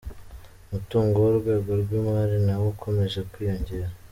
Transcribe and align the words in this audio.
Umutungo 0.67 1.15
w’Urwego 1.19 1.69
rw’imari 1.81 2.37
nawo 2.45 2.65
ukomeje 2.73 3.19
kwiyongera. 3.31 3.89